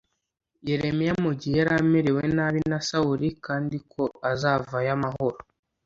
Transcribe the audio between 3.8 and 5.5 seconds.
ko azavayo amahoro